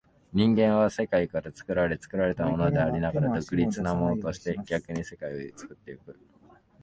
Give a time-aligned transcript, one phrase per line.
[0.33, 6.19] 人間は世界から作られ、作られたものでありながら独立なものとして、逆に世界を作ってゆく。